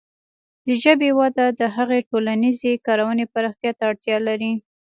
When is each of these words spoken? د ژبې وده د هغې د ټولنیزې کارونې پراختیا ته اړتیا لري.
د 0.67 0.69
ژبې 0.83 1.09
وده 1.19 1.45
د 1.59 1.61
هغې 1.75 1.99
د 2.01 2.05
ټولنیزې 2.09 2.71
کارونې 2.87 3.25
پراختیا 3.33 3.71
ته 3.77 3.83
اړتیا 3.91 4.17
لري. 4.27 4.53